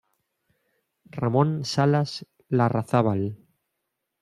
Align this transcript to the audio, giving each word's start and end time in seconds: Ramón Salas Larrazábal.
Ramón 1.19 1.49
Salas 1.73 2.11
Larrazábal. 2.57 3.23